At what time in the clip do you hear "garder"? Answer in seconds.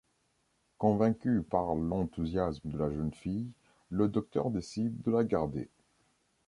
5.23-5.69